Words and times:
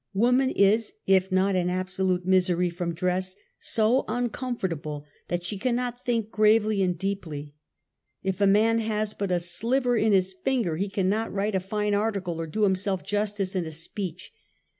Woman 0.15 0.49
is, 0.49 0.93
if 1.05 1.31
not 1.31 1.55
in 1.55 1.69
absolute 1.69 2.25
misery 2.25 2.71
from 2.71 2.95
dress, 2.95 3.35
so 3.59 4.03
uncomfortable 4.07 5.05
that 5.27 5.43
she 5.43 5.59
cannot 5.59 6.05
think 6.07 6.31
gravely 6.31 6.81
'and 6.81 6.97
deeply. 6.97 7.53
If 8.23 8.41
a 8.41 8.47
man 8.47 8.79
has 8.79 9.13
but 9.13 9.29
a 9.31 9.39
sliver 9.39 9.95
in 9.95 10.11
his 10.11 10.33
finger, 10.33 10.75
he 10.77 10.89
cannot 10.89 11.31
write 11.31 11.53
a 11.53 11.59
fine 11.59 11.93
article 11.93 12.41
or 12.41 12.47
do 12.47 12.63
himself 12.63 13.03
justice 13.03 13.53
in 13.55 13.63
a 13.67 13.71
speech. 13.71 14.33